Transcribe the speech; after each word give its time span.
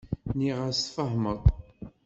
Nniɣ-as 0.37 0.79
tfehmeḍ. 0.81 1.41